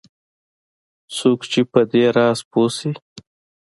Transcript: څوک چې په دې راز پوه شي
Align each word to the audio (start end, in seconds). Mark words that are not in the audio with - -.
څوک 1.17 1.39
چې 1.51 1.61
په 1.71 1.81
دې 1.91 2.03
راز 2.17 2.39
پوه 2.51 2.67
شي 2.77 2.91